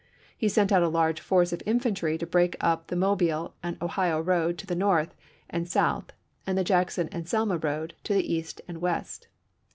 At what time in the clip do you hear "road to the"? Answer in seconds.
4.19-4.73, 7.59-8.33